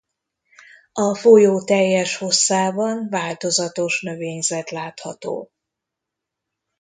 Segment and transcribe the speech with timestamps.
[0.93, 5.51] A folyó teljes hosszában változatos növényzet látható.